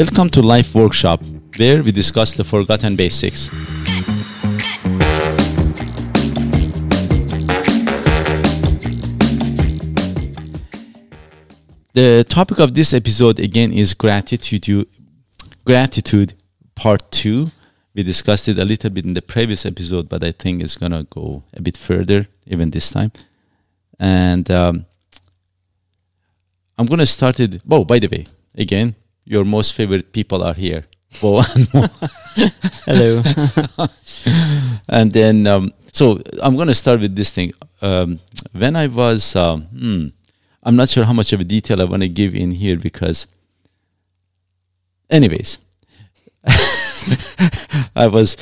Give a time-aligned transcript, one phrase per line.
[0.00, 1.20] Welcome to Life Workshop,
[1.58, 3.50] where we discuss the forgotten basics.
[11.92, 14.88] The topic of this episode again is gratitude.
[15.66, 16.32] Gratitude,
[16.74, 17.50] part two.
[17.94, 21.04] We discussed it a little bit in the previous episode, but I think it's gonna
[21.10, 23.12] go a bit further even this time.
[23.98, 24.86] And um,
[26.78, 27.60] I'm gonna start it.
[27.70, 28.24] Oh, by the way,
[28.54, 28.94] again,
[29.30, 30.84] your most favorite people are here.
[31.20, 31.86] Bo and Mo.
[32.84, 33.22] Hello.
[34.88, 37.52] and then, um, so I'm going to start with this thing.
[37.80, 38.18] Um,
[38.52, 40.06] when I was, um, hmm,
[40.64, 43.28] I'm not sure how much of a detail I want to give in here because,
[45.08, 45.58] anyways,
[47.96, 48.36] I was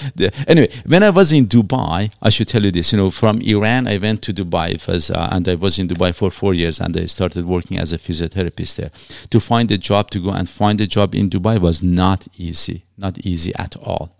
[0.47, 2.13] anyway when I was in Dubai.
[2.21, 2.93] I should tell you this.
[2.93, 4.79] You know, from Iran, I went to Dubai
[5.11, 7.99] uh, and I was in Dubai for four years, and I started working as a
[7.99, 8.91] physiotherapist there.
[9.31, 12.85] To find a job, to go and find a job in Dubai was not easy,
[12.97, 14.17] not easy at all.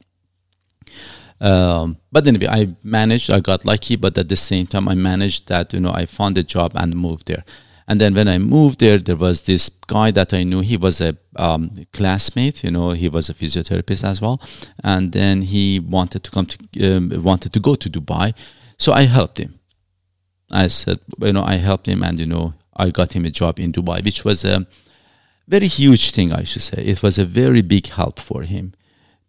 [1.41, 3.31] Um, but anyway, I managed.
[3.31, 5.73] I got lucky, but at the same time, I managed that.
[5.73, 7.45] You know, I found a job and moved there.
[7.89, 10.61] And then when I moved there, there was this guy that I knew.
[10.61, 12.63] He was a um, classmate.
[12.63, 14.43] You know, he was a physiotherapist as well.
[14.85, 16.59] And then he wanted to come to
[16.97, 18.35] um, wanted to go to Dubai,
[18.77, 19.59] so I helped him.
[20.53, 23.59] I said, you know, I helped him, and you know, I got him a job
[23.59, 24.67] in Dubai, which was a
[25.47, 26.83] very huge thing, I should say.
[26.85, 28.75] It was a very big help for him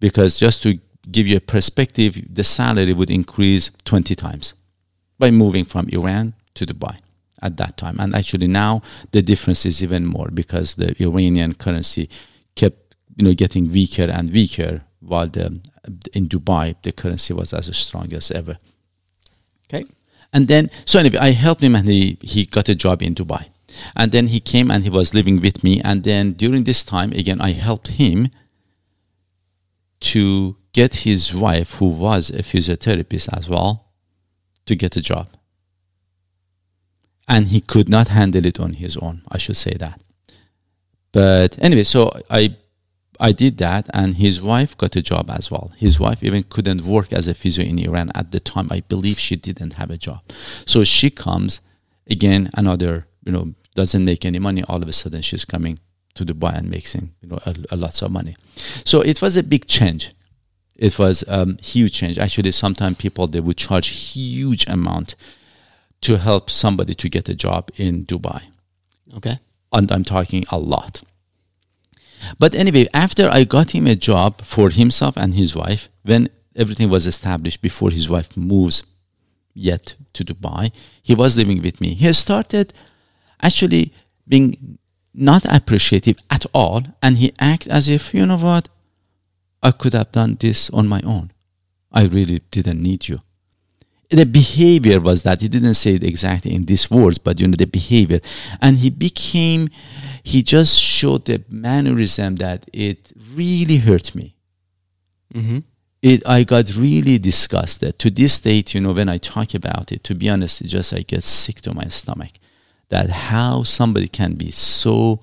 [0.02, 0.80] because just to
[1.10, 4.54] give you a perspective, the salary would increase 20 times
[5.18, 6.98] by moving from Iran to Dubai
[7.42, 8.00] at that time.
[8.00, 12.10] And actually now the difference is even more because the Iranian currency
[12.56, 15.60] kept you know getting weaker and weaker while the
[16.14, 18.58] in Dubai the currency was as strong as ever.
[19.68, 19.86] Okay.
[20.34, 23.46] And then so anyway I helped him and he, he got a job in Dubai.
[23.96, 25.80] And then he came and he was living with me.
[25.82, 28.30] And then during this time again I helped him
[30.02, 33.88] to get his wife, who was a physiotherapist as well,
[34.66, 35.28] to get a job
[37.30, 39.22] and he could not handle it on his own.
[39.30, 40.02] I should say that.
[41.12, 42.56] But anyway, so I
[43.22, 45.72] I did that, and his wife got a job as well.
[45.78, 48.68] His wife even couldn't work as a physio in Iran at the time.
[48.72, 50.22] I believe she didn't have a job.
[50.66, 51.62] So she comes
[52.10, 54.64] again, another you know doesn't make any money.
[54.64, 55.80] All of a sudden, she's coming
[56.16, 58.36] to Dubai and making you know a, a lots of money.
[58.86, 60.16] So it was a big change.
[60.76, 62.18] It was a um, huge change.
[62.18, 65.16] Actually, sometimes people they would charge huge amount
[66.02, 68.44] to help somebody to get a job in Dubai.
[69.16, 69.40] Okay.
[69.72, 71.02] And I'm talking a lot.
[72.38, 76.90] But anyway, after I got him a job for himself and his wife, when everything
[76.90, 78.84] was established before his wife moves
[79.54, 80.72] yet to Dubai,
[81.02, 81.94] he was living with me.
[81.94, 82.74] He started
[83.42, 83.94] actually
[84.28, 84.78] being
[85.14, 88.70] not appreciative at all, and he acted as if, you know what,
[89.62, 91.32] I could have done this on my own.
[91.92, 93.22] I really didn't need you
[94.10, 97.56] the behavior was that he didn't say it exactly in these words but you know
[97.56, 98.20] the behavior.
[98.62, 99.70] And he became
[100.24, 104.36] he just showed the mannerism that it really hurt me.
[105.34, 105.60] Mm-hmm.
[106.02, 108.00] it i got really disgusted.
[108.00, 110.92] To this date you know when i talk about it to be honest it just
[110.92, 112.32] i get sick to my stomach
[112.90, 115.20] that how somebody can be so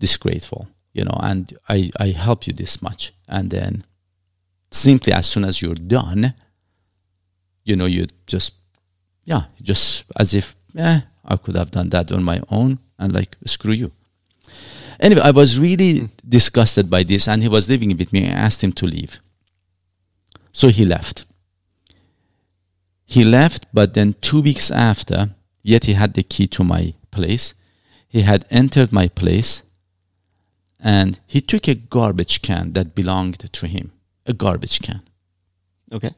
[0.00, 3.12] disgraceful you know and i i help you this much.
[3.28, 3.84] And then
[4.70, 6.34] simply as soon as you're done
[7.66, 8.54] you know, you just,
[9.24, 13.36] yeah, just as if, yeah, I could have done that on my own and like,
[13.44, 13.92] screw you.
[14.98, 16.06] Anyway, I was really hmm.
[16.26, 18.26] disgusted by this and he was living with me.
[18.26, 19.20] I asked him to leave.
[20.52, 21.26] So he left.
[23.04, 25.30] He left, but then two weeks after,
[25.62, 27.52] yet he had the key to my place.
[28.08, 29.62] He had entered my place
[30.80, 33.92] and he took a garbage can that belonged to him.
[34.24, 35.02] A garbage can.
[35.92, 36.14] Okay.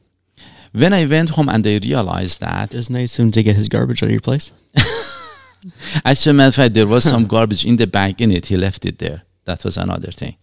[0.73, 2.75] When I went home and I realized that.
[2.91, 4.53] Nice of him to get his garbage out of your place.
[6.05, 8.47] As a matter of fact, there was some garbage in the bag in it.
[8.47, 9.23] He left it there.
[9.45, 10.37] That was another thing.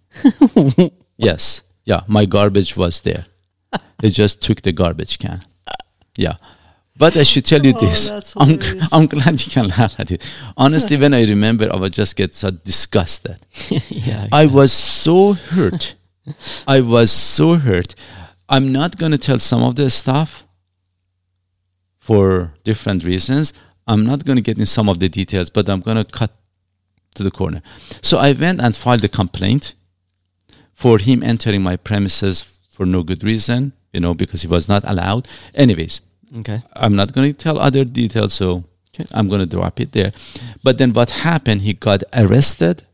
[1.17, 1.63] yes.
[1.85, 3.27] Yeah, my garbage was there.
[4.01, 5.43] He just took the garbage can.
[6.17, 6.35] Yeah.
[6.97, 8.09] But I should tell you oh, this.
[8.37, 8.59] I'm,
[8.91, 10.23] I'm glad you can laugh at it.
[10.55, 13.37] Honestly, when I remember, I would just get so disgusted.
[13.89, 15.95] yeah, I was so hurt.
[16.67, 17.95] I was so hurt.
[18.47, 20.45] I'm not going to tell some of the stuff
[21.99, 23.53] for different reasons.
[23.87, 26.31] I'm not going to get in some of the details, but I'm going to cut
[27.15, 27.61] to the corner.
[28.01, 29.73] So I went and filed a complaint
[30.73, 34.83] for him entering my premises for no good reason, you know, because he was not
[34.85, 35.27] allowed.
[35.53, 36.01] Anyways,
[36.39, 36.61] okay.
[36.73, 39.05] I'm not going to tell other details, so okay.
[39.13, 40.11] I'm going to drop it there.
[40.63, 41.61] But then what happened?
[41.61, 42.84] He got arrested.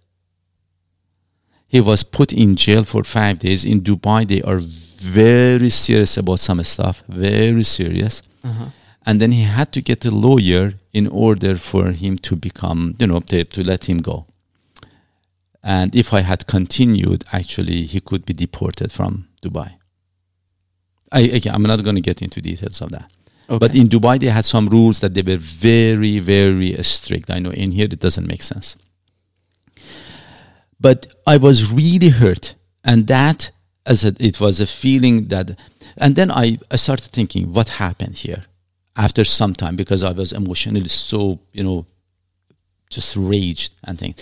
[1.72, 3.64] He was put in jail for five days.
[3.64, 8.22] In Dubai, they are very serious about some stuff, very serious.
[8.44, 8.66] Uh-huh.
[9.06, 13.08] And then he had to get a lawyer in order for him to become, you
[13.08, 14.26] know, to, to let him go.
[15.64, 19.70] And if I had continued, actually, he could be deported from Dubai.
[21.10, 23.10] I, again, I'm not going to get into details of that.
[23.50, 23.60] Okay.
[23.60, 27.32] But in Dubai, they had some rules that they were very, very strict.
[27.32, 28.76] I know in here it doesn't make sense.
[30.82, 32.56] But I was really hurt.
[32.84, 33.52] And that,
[33.86, 35.58] as a, it was a feeling that,
[35.98, 38.44] and then I, I started thinking, what happened here
[38.96, 41.86] after some time because I was emotionally so, you know,
[42.90, 44.22] just raged and things.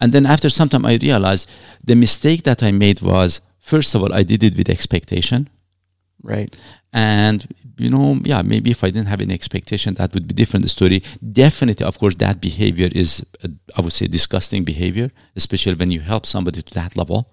[0.00, 1.48] And then after some time, I realized
[1.82, 5.48] the mistake that I made was, first of all, I did it with expectation.
[6.22, 6.56] right.
[6.92, 7.46] And
[7.78, 11.02] you know, yeah, maybe if I didn't have any expectation, that would be different story.
[11.32, 16.00] Definitely, of course, that behavior is, uh, I would say, disgusting behavior, especially when you
[16.00, 17.28] help somebody to that level,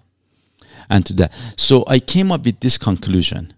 [0.90, 1.32] and to that.
[1.56, 3.54] So I came up with this conclusion.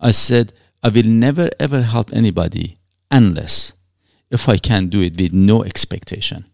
[0.00, 0.52] I said,
[0.82, 2.78] I will never ever help anybody
[3.10, 3.74] unless
[4.30, 6.46] if I can do it with no expectation.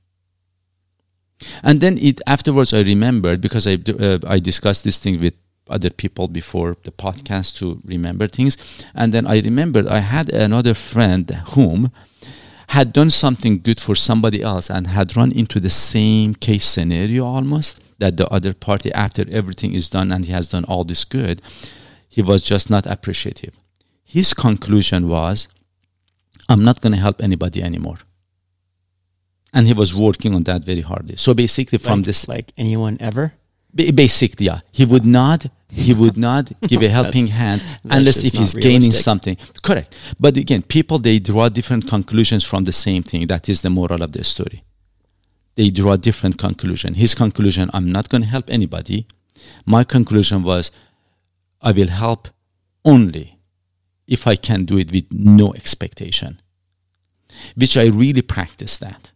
[1.63, 5.35] And then it afterwards I remembered because I uh, I discussed this thing with
[5.69, 8.57] other people before the podcast to remember things,
[8.95, 11.91] and then I remembered I had another friend whom
[12.69, 17.25] had done something good for somebody else and had run into the same case scenario
[17.25, 21.05] almost that the other party after everything is done and he has done all this
[21.05, 21.41] good
[22.09, 23.55] he was just not appreciative.
[24.03, 25.49] His conclusion was
[26.49, 27.99] i'm not going to help anybody anymore.
[29.53, 31.17] And he was working on that very hardly.
[31.17, 33.35] So basically from like, this like anyone ever.
[33.75, 34.61] Basically yeah.
[34.73, 38.93] He would not he would not give a helping hand unless if he's not gaining
[38.93, 39.37] something.
[39.63, 39.97] Correct.
[40.19, 43.27] But again people they draw different conclusions from the same thing.
[43.27, 44.63] That is the moral of the story.
[45.57, 46.95] They draw different conclusion.
[46.95, 49.07] His conclusion i'm not going to help anybody.
[49.65, 50.71] My conclusion was
[51.63, 52.29] i will help
[52.85, 53.39] only
[54.07, 56.41] if i can do it with no expectation
[57.57, 59.11] which i really practice that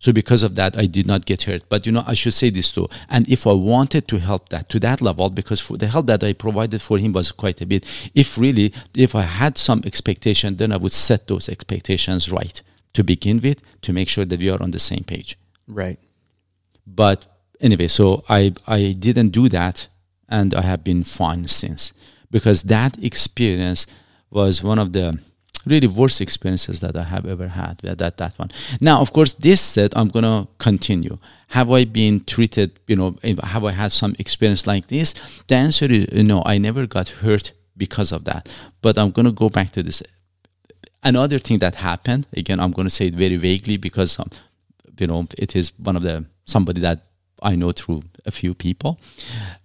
[0.00, 1.68] so because of that, I did not get hurt.
[1.68, 2.88] But you know, I should say this too.
[3.08, 6.22] And if I wanted to help that to that level, because for the help that
[6.22, 7.84] I provided for him was quite a bit.
[8.14, 12.62] If really, if I had some expectation, then I would set those expectations right
[12.92, 15.36] to begin with to make sure that we are on the same page.
[15.66, 15.98] Right.
[16.86, 17.26] But
[17.60, 19.88] anyway, so I I didn't do that,
[20.28, 21.92] and I have been fine since
[22.30, 23.86] because that experience
[24.30, 25.18] was one of the
[25.68, 27.78] really worst experiences that I have ever had.
[27.78, 28.50] That that, that one.
[28.80, 31.18] Now, of course, this said, I'm gonna continue.
[31.48, 32.78] Have I been treated?
[32.86, 35.14] You know, have I had some experience like this?
[35.46, 36.42] The answer is no.
[36.44, 38.48] I never got hurt because of that.
[38.82, 40.02] But I'm gonna go back to this.
[41.02, 42.26] Another thing that happened.
[42.32, 44.30] Again, I'm gonna say it very vaguely because um,
[44.98, 47.00] you know it is one of the somebody that
[47.42, 48.98] I know through a few people.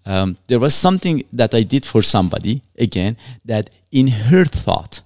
[0.05, 5.01] Um, there was something that I did for somebody again that in her thought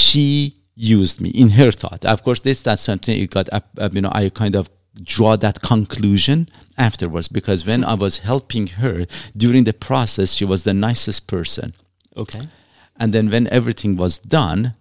[0.00, 2.04] she used me in her thought.
[2.04, 3.68] Of course, this that's something it got up.
[3.78, 4.70] Uh, you know, I kind of
[5.02, 9.06] draw that conclusion afterwards because when I was helping her
[9.36, 11.74] during the process, she was the nicest person.
[12.16, 12.48] Okay.
[12.96, 14.74] And then when everything was done,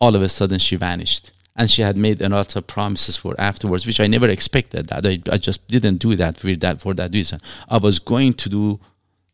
[0.00, 1.30] all of a sudden she vanished.
[1.54, 5.04] And she had made a lot of promises for afterwards, which I never expected that.
[5.06, 7.40] I, I just didn't do that for that for that reason.
[7.68, 8.80] I was going to do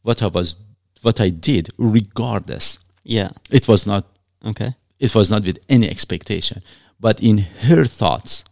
[0.02, 0.56] what I was
[1.02, 2.78] what I did regardless.
[3.04, 3.30] Yeah.
[3.52, 4.04] It was not
[4.44, 4.74] Okay.
[4.98, 6.62] It was not with any expectation.
[7.00, 8.44] But in her thoughts,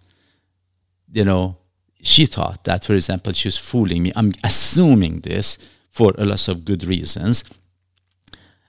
[1.12, 1.56] you know,
[2.00, 4.12] she thought that, for example, she was fooling me.
[4.14, 7.44] I'm assuming this for a lot of good reasons.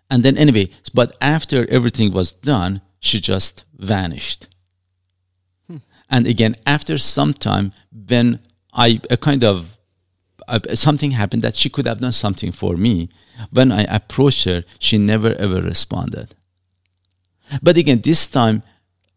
[0.10, 4.48] And then, anyway, but after everything was done, she just vanished.
[6.10, 8.40] And again, after some time, when
[8.74, 9.78] I a kind of
[10.48, 13.10] uh, something happened that she could have done something for me,
[13.52, 16.36] when I approached her, she never ever responded.
[17.62, 18.64] But again, this time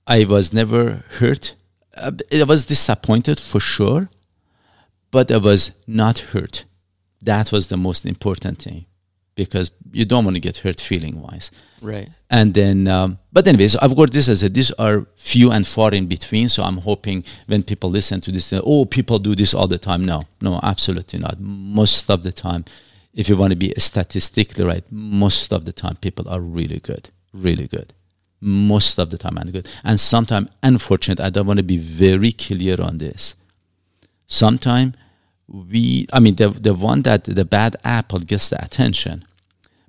[0.07, 1.55] I was never hurt.
[1.97, 4.09] Uh, I was disappointed for sure,
[5.11, 6.65] but I was not hurt.
[7.23, 8.87] That was the most important thing
[9.35, 11.51] because you don't want to get hurt feeling wise.
[11.81, 12.11] Right.
[12.29, 15.93] And then, um, but anyways, I've got this as a, these are few and far
[15.93, 16.49] in between.
[16.49, 20.05] So I'm hoping when people listen to this, oh, people do this all the time.
[20.05, 21.41] No, no, absolutely not.
[21.41, 22.65] Most of the time,
[23.15, 27.09] if you want to be statistically right, most of the time people are really good,
[27.33, 27.93] really good.
[28.41, 29.69] Most of the time and good.
[29.85, 33.35] And sometimes, unfortunately, I don't want to be very clear on this.
[34.27, 34.95] Sometimes
[35.49, 39.25] we, I mean, the, the one that the bad apple gets the attention,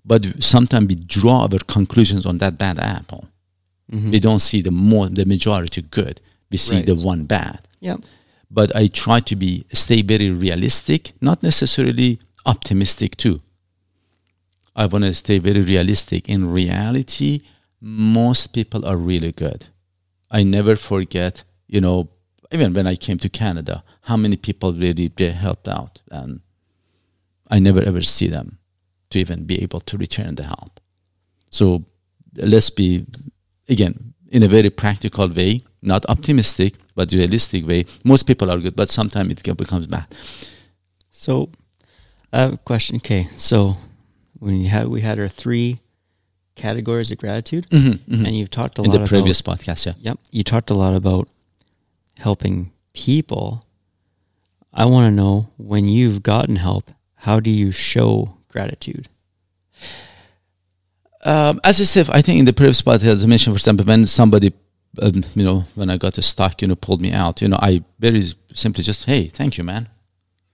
[0.04, 3.28] but sometimes we draw our conclusions on that bad apple.
[3.92, 4.12] Mhm.
[4.12, 6.20] We don't see the more, the majority good.
[6.50, 6.86] We see Right.
[6.86, 7.60] the one bad.
[7.80, 7.98] Yeah.
[8.54, 13.42] but I try to be stay very realistic, not necessarily optimistic too.
[14.76, 16.28] I want to stay very realistic.
[16.28, 17.42] In reality,
[17.82, 19.66] most people are really good.
[20.30, 22.10] I never forget, you know,
[22.52, 26.42] even when I came to Canada, how many people really they helped out, and
[27.50, 28.60] I never ever see them
[29.10, 30.80] to even be able to return the help.
[31.50, 31.86] So
[32.36, 33.06] let's be
[33.68, 37.86] again in a very practical way, not optimistic but realistic way.
[38.04, 40.08] Most people are good, but sometimes it becomes bad.
[41.10, 41.52] So,
[42.32, 42.98] a question.
[42.98, 43.78] Okay, so
[44.40, 45.80] when had we had our three
[46.56, 49.94] categories of gratitude, Mm-hmm, and you've talked a in lot the previous about podcast, yeah.
[50.00, 51.28] yep, you talked a lot about
[52.18, 53.66] helping people.
[54.74, 59.10] I want to know when you've gotten help, how do you show gratitude?
[61.24, 63.86] Um, as I said, I think in the previous part, as I mentioned, for example,
[63.86, 64.54] when somebody,
[65.02, 67.84] um, you know, when I got stuck, you know, pulled me out, you know, I
[68.00, 69.88] very simply just, hey, thank you, man.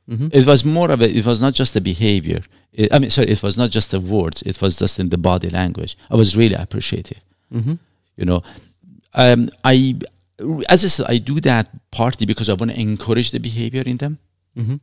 [0.10, 0.28] Mm-hmm.
[0.32, 2.42] It was more of a, it was not just a behavior.
[2.82, 4.38] It, I mean, sorry, it was not just the words.
[4.44, 5.98] It was just in the body language.
[6.14, 7.20] I was really appreciative.
[7.52, 7.76] Mm-hmm.
[8.20, 8.42] You know,
[9.24, 9.96] um, I,
[10.70, 13.98] as I said, I do that partly because I want to encourage the behavior in
[13.98, 14.14] them,
[14.60, 14.78] Mm-hmm.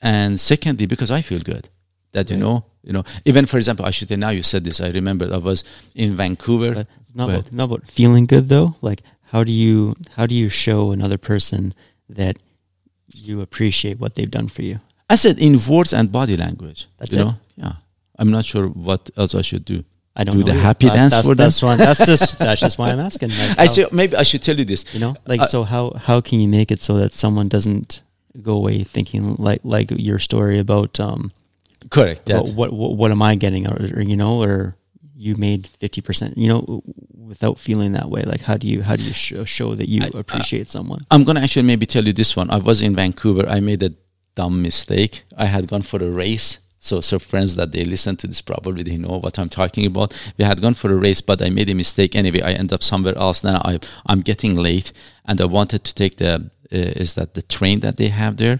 [0.00, 1.68] and secondly because I feel good.
[2.12, 2.40] That you Right.
[2.44, 4.80] know, you know, even for example, I should say now you said this.
[4.80, 5.62] I remember I was
[5.94, 6.74] in Vancouver.
[6.74, 8.76] But not about, not about feeling good though.
[8.80, 11.74] Like how do you how do you show another person
[12.08, 12.36] that
[13.12, 14.78] you appreciate what they've done for you?
[15.08, 16.86] I said in words and body language.
[16.98, 17.24] That's you it?
[17.24, 17.72] know, yeah.
[18.18, 19.84] I'm not sure what else I should do.
[20.16, 21.44] I don't Do know the happy Uh, dance that's, for them?
[21.44, 23.30] that's Why, that's just that's just why I'm asking.
[23.30, 24.84] Like, I how- should, maybe I should tell you this.
[24.92, 28.02] you know, like uh, so how how can you make it so that someone doesn't
[28.42, 31.30] go away thinking like like your story about um
[31.90, 32.26] Correct.
[32.26, 34.74] That, what, what what am I getting or, or you know or
[35.16, 36.82] you made 50% you know
[37.14, 40.00] without feeling that way like how do you how do you show, show that you
[40.02, 42.50] I- I- appreciate someone I'm gonna actually maybe tell you this one.
[42.50, 43.48] I was in Vancouver.
[43.48, 43.92] I made a
[44.38, 45.14] dumb mistake.
[45.44, 46.58] I had gone for a race.
[46.80, 50.14] So, so friends that they listen to this probably they know what I'm talking about.
[50.38, 52.42] We had gone for a race, but I made a mistake anyway.
[52.50, 53.40] I end up somewhere else.
[53.40, 53.72] Then I
[54.10, 54.92] I'm getting late,
[55.28, 56.32] and I wanted to take the
[56.72, 58.58] uh, is that the train that they have there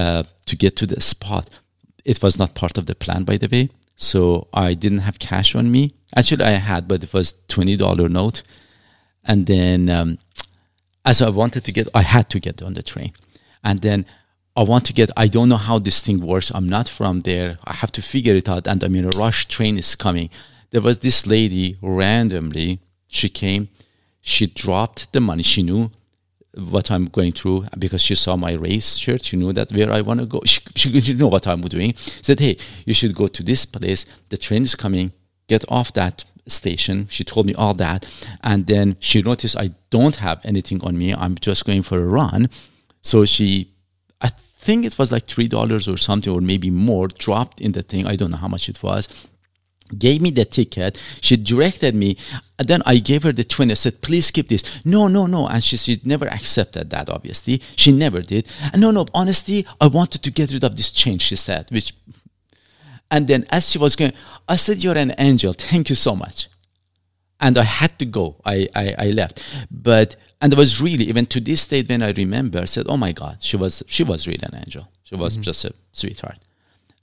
[0.00, 1.44] uh, to get to the spot.
[2.04, 3.68] It was not part of the plan, by the way.
[3.96, 5.82] So I didn't have cash on me.
[6.14, 8.42] Actually, I had, but it was twenty dollar note.
[9.24, 10.18] And then um,
[11.04, 13.12] as I wanted to get, I had to get on the train.
[13.62, 14.04] And then
[14.56, 16.50] I want to get, I don't know how this thing works.
[16.54, 17.58] I'm not from there.
[17.64, 18.66] I have to figure it out.
[18.66, 20.30] And I mean, a rush train is coming.
[20.70, 23.68] There was this lady randomly, she came,
[24.20, 25.42] she dropped the money.
[25.42, 25.90] She knew
[26.54, 29.24] what I'm going through because she saw my race shirt.
[29.24, 30.40] She knew that where I want to go.
[30.46, 31.94] She, she know what I'm doing.
[32.22, 34.06] Said, hey, you should go to this place.
[34.30, 35.12] The train is coming.
[35.48, 37.08] Get off that station.
[37.08, 38.08] She told me all that.
[38.42, 41.14] And then she noticed I don't have anything on me.
[41.14, 42.48] I'm just going for a run.
[43.02, 43.75] So she,
[44.66, 48.06] think it was like $3 or something, or maybe more, dropped in the thing.
[48.06, 49.08] I don't know how much it was
[49.98, 51.00] gave me the ticket.
[51.20, 52.16] She directed me.
[52.58, 53.70] And then I gave her the 20.
[53.70, 54.64] I said, please keep this.
[54.84, 55.46] No, no, no.
[55.46, 57.62] And she, she never accepted that, obviously.
[57.76, 58.46] She never did.
[58.72, 61.94] And no, no, honestly, I wanted to get rid of this change, she said, which,
[63.10, 64.12] and then as she was going,
[64.48, 65.52] I said, you're an angel.
[65.52, 66.48] Thank you so much.
[67.40, 68.36] And I had to go.
[68.44, 69.42] I, I, I left.
[69.70, 72.96] But, and it was really, even to this day, when I remember, I said, oh
[72.96, 74.88] my God, she was, she was really an angel.
[75.04, 75.42] She was mm-hmm.
[75.42, 76.38] just a sweetheart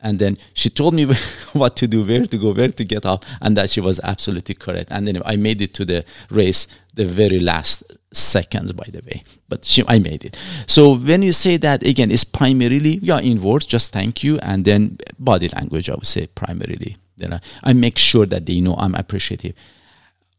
[0.03, 1.05] and then she told me
[1.53, 4.53] what to do, where to go, where to get up, and that she was absolutely
[4.53, 4.89] correct.
[4.91, 9.23] And then I made it to the race the very last seconds, by the way.
[9.49, 10.37] But she, I made it.
[10.67, 14.65] So when you say that again, it's primarily yeah in words, just thank you, and
[14.65, 15.89] then body language.
[15.89, 16.97] I would say primarily.
[17.15, 19.53] Then I, I make sure that they know I'm appreciative.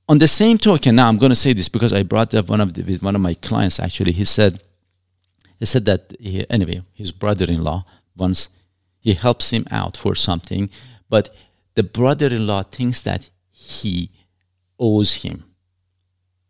[0.08, 2.60] On the same token, now I'm going to say this because I brought up one
[2.60, 3.80] of the, with one of my clients.
[3.80, 4.62] Actually, he said
[5.58, 7.84] he said that he, anyway, his brother-in-law
[8.16, 8.50] once
[9.00, 10.68] he helps him out for something,
[11.08, 11.34] but
[11.74, 14.10] the brother in law thinks that he
[14.78, 15.44] owes him.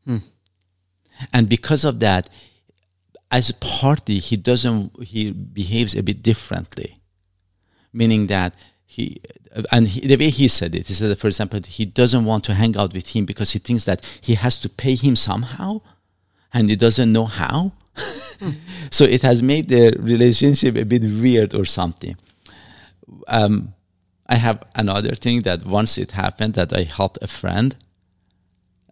[0.04, 0.18] Hmm.
[1.32, 2.28] And because of that,
[3.30, 7.00] as a party, he doesn't, he behaves a bit differently.
[7.92, 8.54] Meaning that
[8.86, 9.20] he,
[9.72, 12.44] and he, the way he said it, he said, that, for example, he doesn't want
[12.44, 15.80] to hang out with him because he thinks that he has to pay him somehow
[16.52, 17.72] and he doesn't know how.
[18.90, 22.16] so it has made the relationship a bit weird or something
[23.28, 23.74] um,
[24.26, 27.76] I have another thing that once it happened that I helped a friend,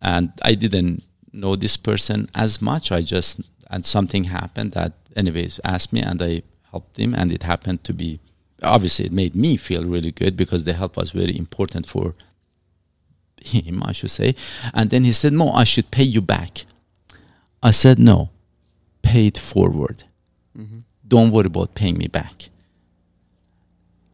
[0.00, 2.92] and I didn't know this person as much.
[2.92, 7.44] I just and something happened that, anyways, asked me, and I helped him, and it
[7.44, 8.20] happened to be
[8.62, 12.14] obviously it made me feel really good because the help was very important for
[13.44, 14.34] him, I should say.
[14.72, 16.64] And then he said, "Mo, I should pay you back."
[17.62, 18.30] I said, "No,
[19.02, 20.04] pay it forward."
[20.56, 20.80] Mm-hmm.
[21.06, 22.48] Don't worry about paying me back.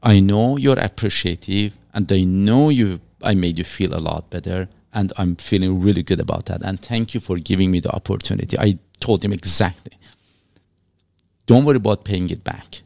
[0.02, 4.68] I know you're appreciative and I know you I made you feel a lot better
[4.92, 6.62] and I'm feeling really good about that.
[6.62, 8.58] And thank you for giving me the opportunity.
[8.58, 9.92] I told him exactly.
[11.46, 12.82] Don't worry about paying it back.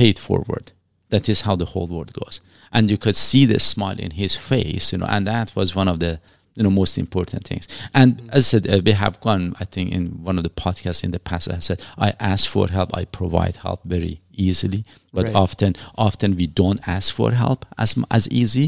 [0.00, 0.72] Pay it forward.
[1.10, 2.40] That is how the whole world goes.
[2.72, 5.88] And you could see the smile in his face, you know, and that was one
[5.88, 6.12] of the
[6.54, 7.68] you know most important things.
[7.92, 9.54] And as I said, uh, we have gone.
[9.60, 12.66] I think in one of the podcasts in the past, I said I ask for
[12.68, 12.96] help.
[12.96, 14.14] I provide help very
[14.46, 15.34] easily, but Right.
[15.44, 15.70] often,
[16.06, 18.66] often we don't ask for help as as easy.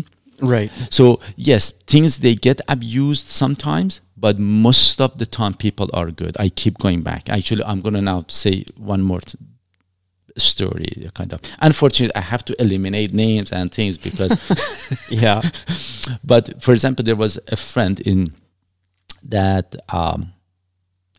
[0.55, 0.71] Right.
[0.91, 1.05] So
[1.37, 1.63] yes,
[1.93, 3.93] things they get abused sometimes,
[4.25, 6.35] but most of the time people are good.
[6.39, 7.23] I keep going back.
[7.31, 9.21] Actually, I'm gonna now say one more
[10.37, 11.11] story.
[11.15, 11.41] Kind of.
[11.61, 14.37] Unfortunately, I have to eliminate names and things because
[15.11, 15.43] Yeah.
[16.25, 18.33] but for example, there was a friend in
[19.25, 19.75] that.
[19.89, 20.33] Um,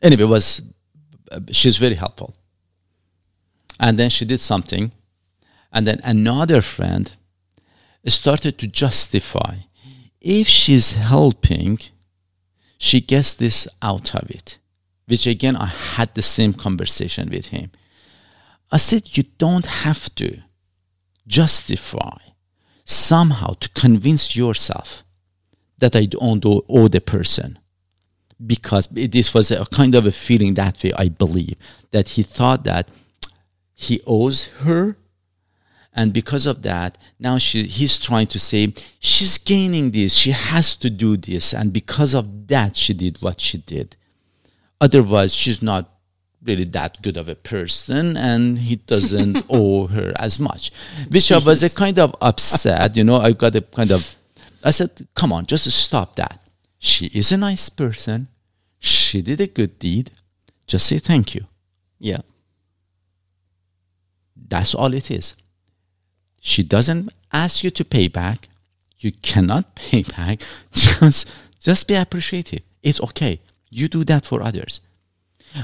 [0.01, 0.61] anyway, was
[1.31, 2.35] uh, she's very helpful,
[3.79, 4.91] and then she did something,
[5.71, 7.11] and then another friend
[8.05, 9.55] started to justify
[10.23, 11.79] if she's helping,
[12.77, 14.57] she gets this out of it.
[15.05, 17.71] Which again, I had the same conversation with him.
[18.73, 20.39] I said, you don't have to
[21.27, 22.17] justify
[22.85, 25.03] somehow to convince yourself
[25.77, 27.59] that I don't owe, the person
[28.43, 31.55] because this was a kind of a feeling that way I believe
[31.91, 32.89] that he thought that
[33.75, 34.97] he owes her.
[35.93, 40.15] And because of that now she he's trying to say she's gaining this.
[40.15, 41.53] She has to do this.
[41.53, 43.95] And because of that she did what she did.
[44.81, 45.92] Otherwise she's not
[46.45, 50.71] really that good of a person and he doesn't owe her as much.
[51.09, 54.15] Which i was a kind of upset you know i got a kind of
[54.63, 56.39] i said come on just stop that.
[56.79, 58.27] She is a nice person.
[58.77, 60.11] She did a good deed.
[60.67, 61.45] Just say thank you.
[61.99, 62.21] Yeah.
[64.49, 65.35] that's all it is.
[66.41, 68.49] She doesn't ask you to pay back.
[68.99, 70.41] You cannot pay back.
[70.73, 71.29] Just
[71.59, 72.61] just be appreciative.
[72.81, 73.39] It's okay.
[73.69, 74.81] You do that for others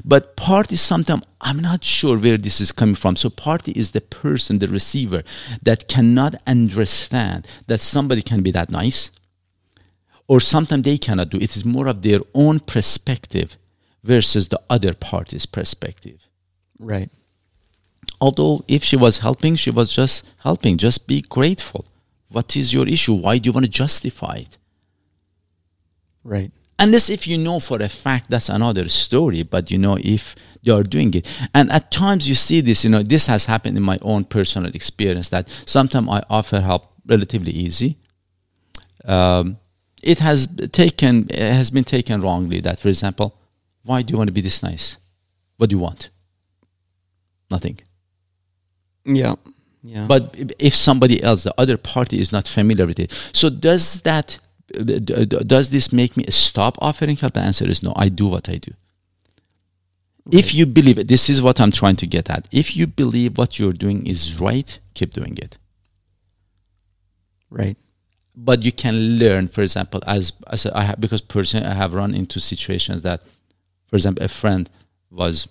[0.04, 3.16] but part is sometimes i'm not sure where this is coming from.
[3.16, 5.24] So party is the person the receiver
[5.64, 9.12] that cannot understand that somebody can be that nice
[10.28, 11.38] or sometimes they cannot do.
[11.38, 13.56] It is more of their own perspective
[14.04, 16.20] versus the other party's perspective.
[16.80, 17.10] Right.
[18.22, 20.78] although if she was helping she was just helping.
[20.78, 21.86] Just be grateful.
[22.32, 23.14] What is your issue?
[23.14, 24.58] Why do you want to justify it?
[26.24, 26.52] Right.
[26.80, 30.76] Unless if you know for a fact that's another story but you know if you
[30.76, 31.28] are doing it.
[31.54, 34.74] And at times you see this you know this has happened in my own personal
[34.74, 37.98] experience that sometimes i offer help relatively easy.
[39.06, 39.58] Um,
[40.04, 43.36] it has taken it has been taken wrongly that for example
[43.84, 44.98] why do you want to be this nice?
[45.58, 46.10] What do you want?
[47.50, 47.80] Nothing.
[49.06, 49.36] Yeah.
[49.82, 50.08] Yeah.
[50.08, 53.14] but if somebody else the other party is not familiar with it.
[53.32, 54.38] So does that
[54.70, 57.34] does this make me stop offering help?
[57.34, 57.94] The answer is no.
[57.96, 58.74] I do what i do.
[60.32, 62.48] If you believe it this is what i'm trying to get at.
[62.52, 65.58] If you believe what you're doing is right keep doing it.
[67.50, 67.78] Right.
[68.36, 72.14] but you can learn for example as, as I have, because personally i have run
[72.14, 73.22] into situations that
[73.88, 74.70] for example a friend
[75.10, 75.48] was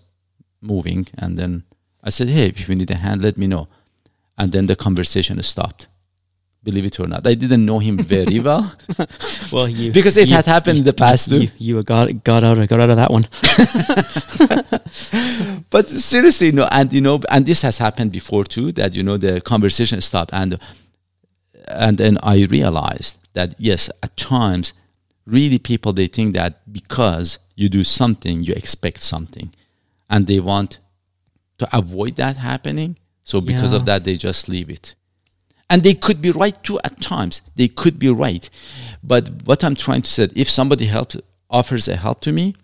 [0.61, 1.65] moving and then
[2.05, 3.69] i said hey if you need a hand let me know.
[4.41, 5.89] And then the conversation stopped
[6.63, 7.27] believe it or not.
[7.27, 8.73] I didn't know him very well.
[9.53, 12.57] Well, you Because it you- had happened in the past, You, you got got out
[12.69, 13.27] got out of that one.
[15.71, 19.17] but seriously no and you know and this has happened before too that you know
[19.17, 20.31] the conversation stopped.
[20.33, 20.59] And
[21.69, 24.73] and then i realized that yes at times
[25.27, 29.53] really people they think that because you do something you expect something.
[30.11, 30.79] And they want
[31.59, 32.97] to avoid that happening.
[33.25, 34.95] So because of that they just leave it
[35.71, 37.43] and they could be right too at times.
[37.57, 38.49] They could be right.
[39.03, 41.17] But what i'm trying to say if somebody helps
[41.51, 42.55] offers a help to me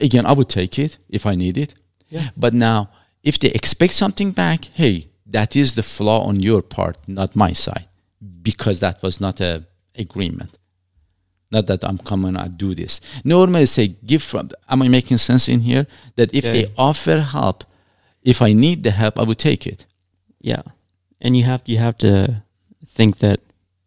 [0.00, 1.74] again i would take it if i need it.
[2.08, 2.30] Yeah.
[2.36, 2.90] but now
[3.22, 7.52] if they expect something back hey that is the flaw on your part not my
[7.52, 7.86] side.
[8.42, 9.64] Because that was not a
[9.96, 10.58] agreement.
[11.50, 13.00] Not that i'm coming and do this.
[13.24, 15.86] Normally say give from am i making sense in here?
[16.16, 16.52] That if Yeah.
[16.52, 17.64] they offer help
[18.22, 19.86] if i need the help i would take it.
[20.40, 20.62] Yeah,
[21.20, 22.42] and you have you have to
[22.86, 23.40] think that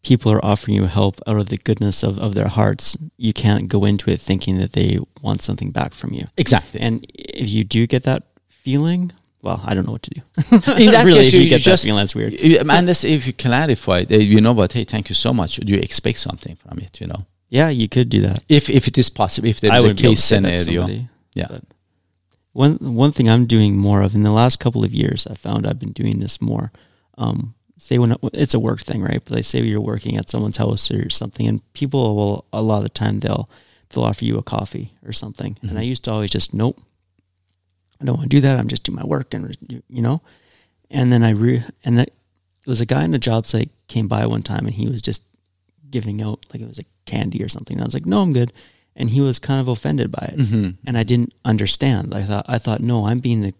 [0.03, 2.97] people are offering you help out of the goodness of, of their hearts.
[3.17, 6.27] You can't go into it thinking that they want something back from you.
[6.37, 10.21] exactly And if you do get that feeling, well, I don't know what to do.
[10.83, 12.33] in that really, case, if you, you, get just that feeling, that's weird.
[12.33, 14.73] You- unless if you clarify, uh, you know what?
[14.73, 15.55] Hey, thank you so much.
[15.57, 16.99] Do you expect something from it?
[17.01, 18.43] You know, Yeah, you could do that.
[18.49, 20.39] if if it is possible, if there I a would be able to case say
[20.39, 21.47] that to scenario, somebody, yeah.
[21.49, 21.63] but
[22.53, 25.65] one one thing I'm doing more of in the last couple of years, I found
[25.65, 26.71] I've been doing this more.
[27.17, 29.21] Um, say when it's a work thing, right?
[29.23, 32.77] But like say you're working at someone's house or something, and people will a lot
[32.77, 33.49] of the time they'll
[33.89, 35.69] they'll offer you a coffee or something, mm-hmm.
[35.69, 35.89] and I mm-hmm.
[35.89, 36.79] used to always just nope,
[38.01, 38.59] I don't want to do that.
[38.59, 39.55] I'm just doing my work, and
[39.89, 40.21] you know,
[40.89, 42.09] and then I re and that
[42.65, 45.01] there was a guy in the job site came by one time, and he was
[45.01, 45.23] just
[45.89, 47.75] giving out like it was a candy or something.
[47.75, 48.51] And I was like, no, I'm good
[48.95, 50.69] and he was kind of offended by it mm-hmm.
[50.85, 53.53] and i didn't understand i thought i thought no i'm being the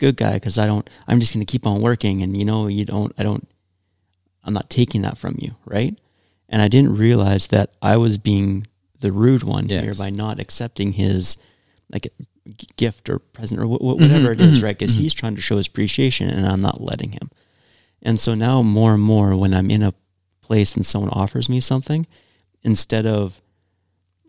[0.00, 2.66] good guy because i don't i'm just going to keep on working and you know
[2.66, 3.48] you don't i don't
[4.44, 5.98] i'm not taking that from you right
[6.48, 8.66] and i didn't realize that i was being
[9.00, 9.82] the rude one yes.
[9.82, 11.36] here by not accepting his
[11.92, 12.12] like
[12.76, 14.32] gift or present or wh- wh- whatever mm-hmm.
[14.32, 14.66] it is mm-hmm.
[14.66, 15.02] right because mm-hmm.
[15.02, 17.30] he's trying to show his appreciation and i'm not letting him
[18.02, 19.94] and so now more and more when i'm in a
[20.42, 22.06] place and someone offers me something
[22.62, 23.40] instead of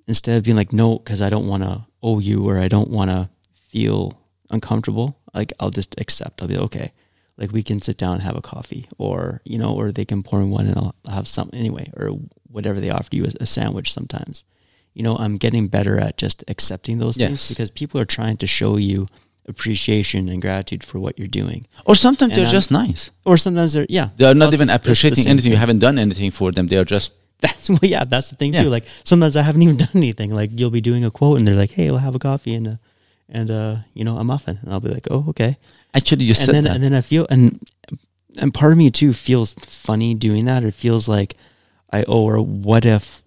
[0.08, 2.90] instead of being like, no, because I don't want to owe you or I don't
[2.90, 3.30] want to
[3.70, 4.20] feel
[4.52, 6.42] uncomfortable, like I'll just accept.
[6.42, 6.92] I'll be okay.
[7.38, 10.22] Like we can sit down and have a coffee, or you know, or they can
[10.22, 13.46] pour me one and I'll have something anyway, or whatever they offer you is a
[13.46, 13.92] sandwich.
[13.92, 14.44] Sometimes,
[14.94, 17.30] you know, I'm getting better at just accepting those yes.
[17.30, 19.08] things because people are trying to show you
[19.48, 21.68] appreciation and gratitude for what you're doing.
[21.86, 23.10] Or sometimes and they're I'm, just nice.
[23.26, 24.10] Or sometimes they're yeah.
[24.18, 25.44] They're not even appreciating anything.
[25.44, 25.52] Thing.
[25.52, 26.68] You haven't done anything for them.
[26.68, 27.12] They are just
[27.42, 28.64] that's well, yeah, that's the thing yeah.
[28.64, 28.70] too.
[28.70, 30.34] Like sometimes I haven't even done anything.
[30.34, 32.68] Like you'll be doing a quote and they're like, "Hey, we'll have a coffee and
[32.68, 32.80] a,
[33.32, 35.58] and uh, you know, a muffin," and I'll be like, "Oh, okay."
[35.94, 36.76] Actually, you and said then, that.
[36.76, 37.60] and then I feel and
[38.38, 40.64] and part of me too feels funny doing that.
[40.64, 41.36] It feels like
[41.92, 42.24] I owe.
[42.24, 43.24] Or what if,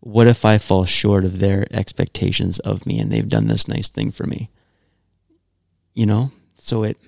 [0.00, 3.88] what if I fall short of their expectations of me and they've done this nice
[3.88, 4.50] thing for me?
[5.94, 6.98] You know, so it,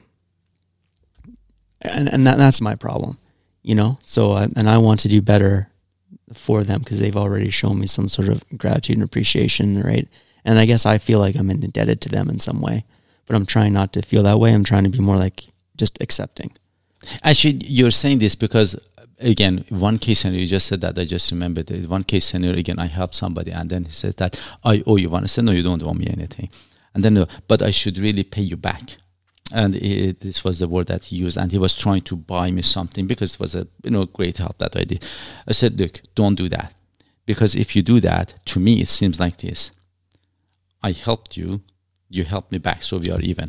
[1.80, 3.18] and and that that's my problem.
[3.62, 5.68] You know, so I, and I want to do better
[6.32, 10.09] for them because they've already shown me some sort of gratitude and appreciation, right?
[10.46, 12.85] And I guess I feel like I'm indebted to them in some way,
[13.26, 14.54] but I'm trying not to feel that way.
[14.54, 16.52] I'm trying to be more like just accepting.
[17.22, 18.76] Actually, you're saying this because
[19.18, 20.98] again, one case scenario, you just said that.
[20.98, 21.88] I just remembered it.
[21.88, 25.11] One case scenario, again, I helped somebody and then he said that I owe you
[25.11, 25.24] one.
[25.24, 26.48] I said, no, you don't owe me anything.
[26.94, 28.96] And then, uh, but I should really pay you back
[29.52, 32.50] and it, this was the word that he used and he was trying to buy
[32.50, 35.06] me something because it was a you know great help that i did
[35.46, 36.74] i said look don't do that
[37.26, 39.70] because if you do that to me it seems like this
[40.88, 41.49] i helped you
[42.16, 43.49] you helped me back so we are even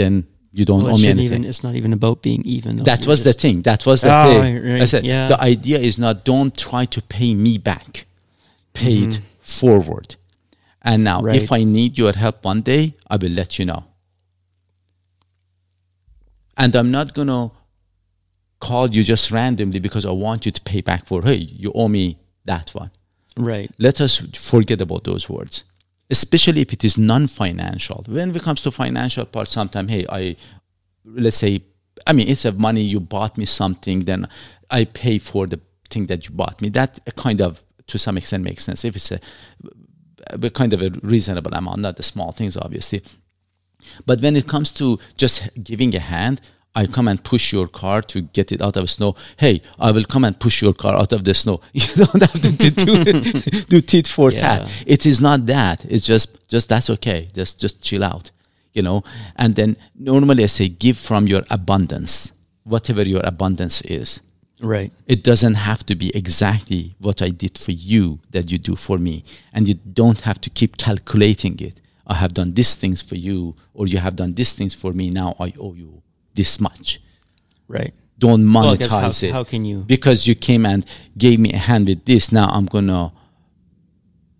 [0.00, 0.14] then
[0.52, 1.40] you don't well, owe me anything.
[1.40, 2.76] Even, it's not even about being even.
[2.84, 3.60] That was the thing.
[3.70, 4.54] That was the oh, thing.
[4.64, 4.80] Right.
[4.80, 5.28] I said yeah.
[5.28, 8.06] the idea is not don't try to pay me back.
[8.72, 9.24] Paid mm-hmm.
[9.40, 10.16] forward
[10.86, 11.42] and now, right.
[11.42, 13.84] if I need your help one day, I will let you know.
[16.56, 17.50] And I'm not going to
[18.60, 21.88] call you just randomly because I want you to pay back for, hey, you owe
[21.88, 22.92] me that one.
[23.36, 23.70] Right.
[23.78, 25.64] Let us forget about those words,
[26.10, 28.04] especially if it is non financial.
[28.08, 30.36] When it comes to financial part, sometimes, hey, I,
[31.04, 31.62] let's say,
[32.06, 34.28] I mean, it's a money you bought me something, then
[34.70, 36.70] I pay for the thing that you bought me.
[36.70, 38.84] That kind of, to some extent, makes sense.
[38.84, 39.20] If it's a
[40.30, 43.02] a kind of a reasonable amount, not the small things, obviously.
[44.04, 46.40] But when it comes to just giving a hand,
[46.76, 49.16] I come and push your car to get it out of snow.
[49.38, 51.62] Hey, I will come and push your car out of the snow.
[51.72, 54.40] You don't have to, to do, do tit for yeah.
[54.40, 54.84] tat.
[54.86, 55.86] It is not that.
[55.88, 57.30] It's just just that's okay.
[57.34, 58.30] Just just chill out,
[58.74, 59.02] you know.
[59.36, 62.32] And then normally I say give from your abundance,
[62.64, 64.20] whatever your abundance is.
[64.60, 64.92] Right.
[65.06, 68.98] It doesn't have to be exactly what I did for you that you do for
[68.98, 69.24] me.
[69.52, 71.80] And you don't have to keep calculating it.
[72.06, 75.10] I have done these things for you, or you have done these things for me.
[75.10, 76.02] Now I owe you
[76.36, 77.00] this much.
[77.68, 77.92] Right.
[78.18, 79.32] Don't monetize well, how, it.
[79.32, 79.80] How can you?
[79.80, 80.84] Because you came and
[81.18, 82.32] gave me a hand with this.
[82.32, 83.12] Now I'm going to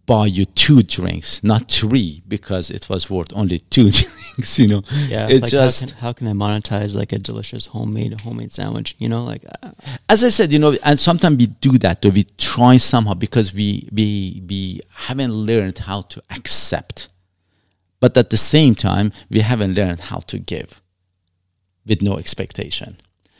[0.06, 4.58] buy you two drinks, not three, because it was worth only two drinks.
[4.58, 5.28] You know, yeah.
[5.28, 8.94] It's like just how can, how can, I monetize like a delicious homemade homemade sandwich?
[8.98, 9.72] You know, like uh,
[10.08, 12.04] as I said, you know, and sometimes we do that.
[12.04, 17.08] Or we try somehow because we we we haven't learned how to accept,
[18.00, 20.80] but at the same time, we haven't learned how to give
[21.86, 22.98] with no expectation.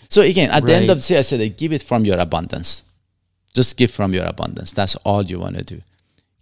[0.09, 0.67] So again, at right.
[0.67, 2.85] the end of the day, I said, give it from your abundance.
[3.55, 4.73] Just give from your abundance.
[4.73, 5.83] That's all you want to do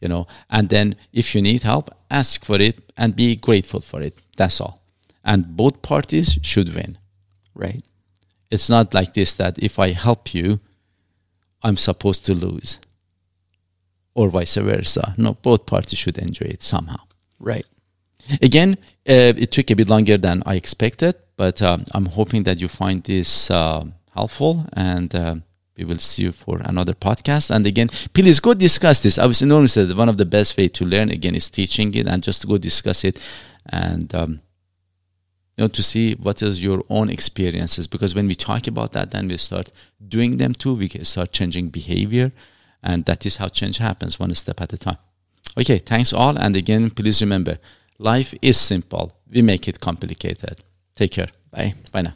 [0.04, 4.02] you know and then if you need help ask for it and be grateful for
[4.02, 4.82] it that's all
[5.24, 6.98] and both parties should win
[7.54, 7.82] right
[8.50, 10.60] it's not like this that if i help you
[11.62, 12.80] i'm supposed to lose
[14.14, 17.02] or vice versa no both parties should enjoy it somehow
[17.40, 17.66] right
[18.42, 18.76] again
[19.08, 22.68] uh, it took a bit longer than i expected but um, i'm hoping that you
[22.68, 25.34] find this uh, helpful and uh,
[25.76, 27.50] we will see you for another podcast.
[27.50, 29.18] And again, please go discuss this.
[29.18, 31.10] I was enormous that one of the best way to learn.
[31.10, 33.20] Again is teaching it and just go discuss it
[33.66, 34.40] and um,
[35.56, 37.86] you know to see what is your own experiences.
[37.86, 39.72] Because when we talk about that then we start
[40.06, 40.74] doing them too.
[40.74, 42.32] We start changing behavior
[42.82, 44.98] and that is how change happens one step at a time.
[45.58, 46.38] Okay thanks all.
[46.38, 47.58] And again please remember
[47.98, 49.12] life is simple.
[49.28, 50.62] We make it complicated
[50.96, 51.74] take care Bye.
[51.92, 52.14] bye now